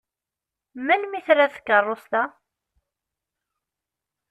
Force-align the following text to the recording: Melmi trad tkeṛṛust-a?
Melmi 0.85 1.19
trad 1.25 1.51
tkeṛṛust-a? 1.55 2.23